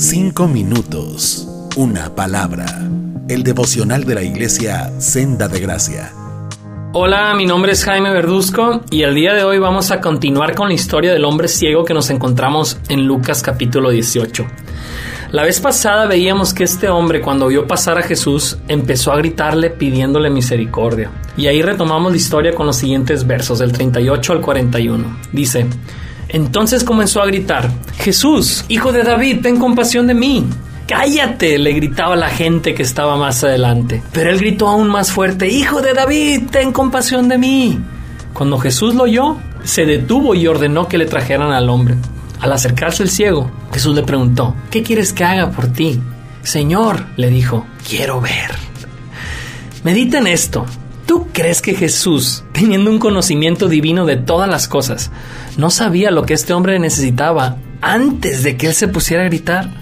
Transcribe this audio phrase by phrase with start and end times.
[0.00, 1.46] Cinco minutos.
[1.76, 2.64] Una palabra.
[3.28, 6.10] El devocional de la iglesia Senda de Gracia.
[6.94, 10.68] Hola, mi nombre es Jaime Verduzco y el día de hoy vamos a continuar con
[10.68, 14.46] la historia del hombre ciego que nos encontramos en Lucas capítulo 18.
[15.32, 19.68] La vez pasada veíamos que este hombre cuando vio pasar a Jesús empezó a gritarle
[19.68, 21.10] pidiéndole misericordia.
[21.36, 25.18] Y ahí retomamos la historia con los siguientes versos, del 38 al 41.
[25.30, 25.66] Dice,
[26.32, 30.46] entonces comenzó a gritar, Jesús, hijo de David, ten compasión de mí.
[30.86, 34.02] Cállate, le gritaba la gente que estaba más adelante.
[34.12, 37.78] Pero él gritó aún más fuerte, Hijo de David, ten compasión de mí.
[38.32, 41.94] Cuando Jesús lo oyó, se detuvo y ordenó que le trajeran al hombre.
[42.40, 46.00] Al acercarse el ciego, Jesús le preguntó, ¿qué quieres que haga por ti?
[46.42, 48.50] Señor, le dijo, quiero ver.
[49.84, 50.66] Medita en esto.
[51.10, 55.10] ¿Tú crees que Jesús, teniendo un conocimiento divino de todas las cosas,
[55.56, 59.74] no sabía lo que este hombre necesitaba antes de que él se pusiera a gritar?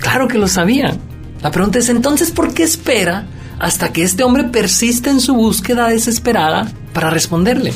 [0.00, 0.96] Claro que lo sabía.
[1.42, 3.24] La pregunta es entonces, ¿por qué espera
[3.60, 7.72] hasta que este hombre persiste en su búsqueda desesperada para responderle?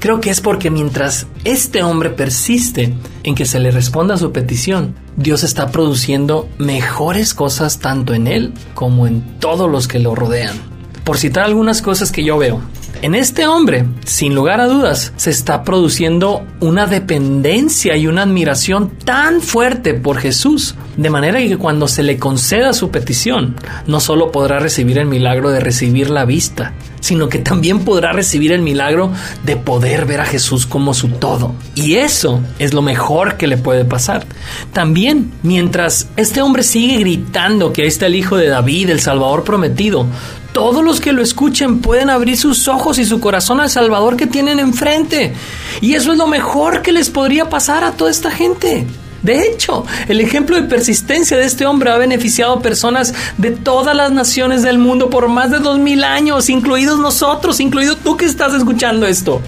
[0.00, 4.32] Creo que es porque mientras este hombre persiste en que se le responda a su
[4.32, 10.16] petición, Dios está produciendo mejores cosas tanto en él como en todos los que lo
[10.16, 10.69] rodean
[11.04, 12.60] por citar algunas cosas que yo veo.
[13.02, 18.90] En este hombre, sin lugar a dudas, se está produciendo una dependencia y una admiración
[18.90, 24.30] tan fuerte por Jesús, de manera que cuando se le conceda su petición, no solo
[24.30, 29.10] podrá recibir el milagro de recibir la vista, sino que también podrá recibir el milagro
[29.44, 31.54] de poder ver a Jesús como su todo.
[31.74, 34.26] Y eso es lo mejor que le puede pasar.
[34.74, 39.42] También, mientras este hombre sigue gritando que ahí está el Hijo de David, el Salvador
[39.44, 40.06] prometido,
[40.52, 44.26] todos los que lo escuchen pueden abrir sus ojos y su corazón al Salvador que
[44.26, 45.34] tienen enfrente.
[45.80, 48.86] Y eso es lo mejor que les podría pasar a toda esta gente.
[49.22, 53.94] De hecho, el ejemplo de persistencia de este hombre ha beneficiado a personas de todas
[53.94, 58.24] las naciones del mundo por más de dos mil años, incluidos nosotros, incluido tú que
[58.24, 59.42] estás escuchando esto.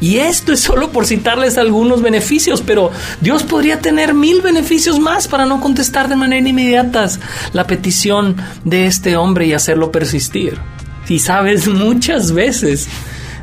[0.00, 2.90] Y esto es solo por citarles algunos beneficios, pero
[3.20, 6.90] Dios podría tener mil beneficios más para no contestar de manera inmediata
[7.52, 10.58] la petición de este hombre y hacerlo persistir.
[11.08, 12.88] Y sabes, muchas veces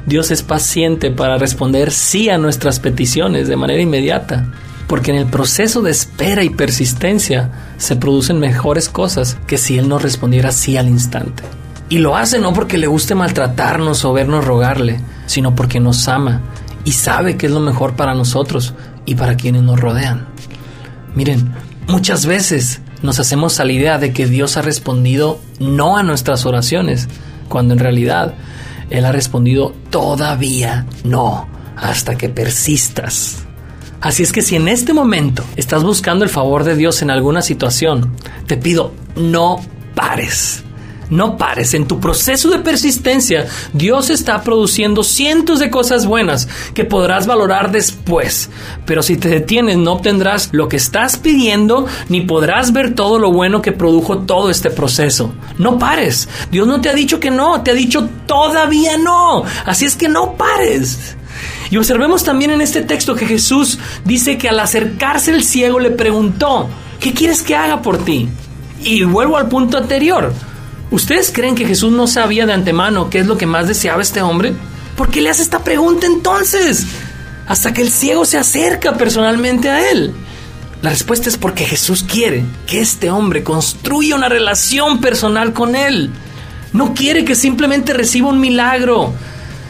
[0.06, 4.52] Dios es paciente para responder sí a nuestras peticiones de manera inmediata,
[4.88, 9.90] porque en el proceso de espera y persistencia se producen mejores cosas que si Él
[9.90, 11.44] nos respondiera sí al instante.
[11.90, 16.42] Y lo hace no porque le guste maltratarnos o vernos rogarle, sino porque nos ama
[16.84, 18.74] y sabe que es lo mejor para nosotros
[19.06, 20.28] y para quienes nos rodean.
[21.16, 21.54] Miren,
[21.88, 26.46] muchas veces nos hacemos a la idea de que Dios ha respondido no a nuestras
[26.46, 27.08] oraciones,
[27.48, 28.34] cuando en realidad
[28.90, 33.46] Él ha respondido todavía no, hasta que persistas.
[34.02, 37.42] Así es que si en este momento estás buscando el favor de Dios en alguna
[37.42, 38.14] situación,
[38.46, 39.60] te pido, no
[39.96, 40.64] pares.
[41.10, 46.84] No pares, en tu proceso de persistencia Dios está produciendo cientos de cosas buenas que
[46.84, 48.50] podrás valorar después.
[48.86, 53.32] Pero si te detienes no obtendrás lo que estás pidiendo ni podrás ver todo lo
[53.32, 55.34] bueno que produjo todo este proceso.
[55.58, 56.28] No pares.
[56.52, 59.44] Dios no te ha dicho que no, te ha dicho todavía no.
[59.66, 61.16] Así es que no pares.
[61.70, 65.92] Y observemos también en este texto que Jesús dice que al acercarse el ciego le
[65.92, 66.70] preguntó,
[67.00, 68.30] ¿qué quieres que haga por ti?
[68.84, 70.34] Y vuelvo al punto anterior.
[70.90, 74.22] ¿Ustedes creen que Jesús no sabía de antemano qué es lo que más deseaba este
[74.22, 74.54] hombre?
[74.96, 76.86] ¿Por qué le hace esta pregunta entonces?
[77.46, 80.14] Hasta que el ciego se acerca personalmente a él.
[80.82, 86.10] La respuesta es porque Jesús quiere que este hombre construya una relación personal con él.
[86.72, 89.14] No quiere que simplemente reciba un milagro.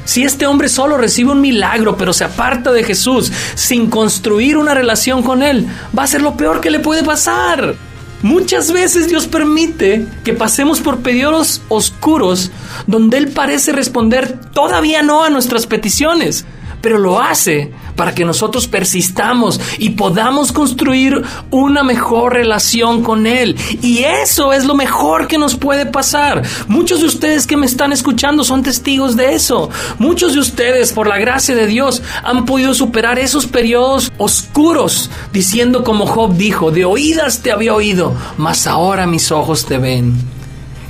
[0.06, 4.74] Si este hombre solo recibe un milagro, pero se aparta de Jesús sin construir una
[4.74, 5.68] relación con él,
[5.98, 7.76] va a ser lo peor que le puede pasar.
[8.24, 12.52] Muchas veces Dios permite que pasemos por periodos oscuros
[12.88, 16.46] donde Él parece responder todavía no a nuestras peticiones,
[16.82, 21.22] pero lo hace para que nosotros persistamos y podamos construir
[21.52, 23.58] una mejor relación con Él.
[23.82, 26.44] Y eso es lo mejor que nos puede pasar.
[26.68, 29.70] Muchos de ustedes que me están escuchando son testigos de eso.
[29.98, 35.84] Muchos de ustedes, por la gracia de Dios, han podido superar esos periodos oscuros, diciendo
[35.84, 40.16] como Job dijo, de oídas te había oído, mas ahora mis ojos te ven.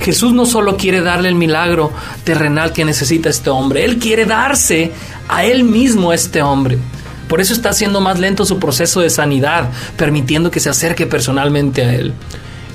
[0.00, 1.90] Jesús no solo quiere darle el milagro
[2.24, 4.92] terrenal que necesita este hombre, Él quiere darse
[5.28, 6.78] a Él mismo este hombre.
[7.28, 11.84] Por eso está haciendo más lento su proceso de sanidad, permitiendo que se acerque personalmente
[11.84, 12.14] a Él.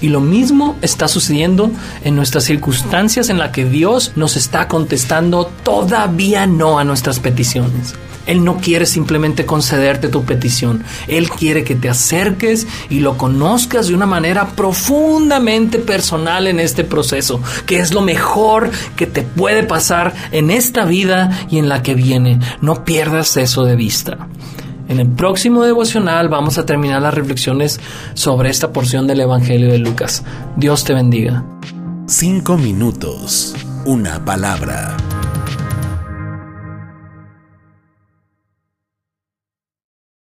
[0.04, 1.72] Y lo mismo está sucediendo
[2.04, 7.96] en nuestras circunstancias en las que Dios nos está contestando todavía no a nuestras peticiones.
[8.26, 10.84] Él no quiere simplemente concederte tu petición.
[11.08, 16.84] Él quiere que te acerques y lo conozcas de una manera profundamente personal en este
[16.84, 21.82] proceso, que es lo mejor que te puede pasar en esta vida y en la
[21.82, 22.42] que viene.
[22.60, 24.28] No pierdas eso de vista.
[24.94, 27.80] En el próximo devocional vamos a terminar las reflexiones
[28.14, 30.24] sobre esta porción del Evangelio de Lucas.
[30.56, 31.44] Dios te bendiga.
[32.06, 33.56] Cinco minutos,
[33.86, 34.96] una palabra.